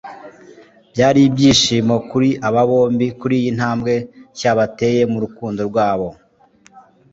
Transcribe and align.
Byari 0.93 1.19
ibyishimo 1.27 1.95
kuri 2.09 2.29
aba 2.47 2.61
bombi 2.69 3.07
kuri 3.19 3.33
iyi 3.41 3.51
ntambwe 3.57 3.93
nshya 4.33 4.51
bateye 4.57 5.01
mu 5.11 5.17
rukundo 5.23 5.61
rwabo/ 5.69 6.09
Foto 6.13 6.19